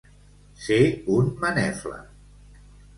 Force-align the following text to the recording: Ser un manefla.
Ser 0.63 0.79
un 1.17 1.31
manefla. 1.45 2.03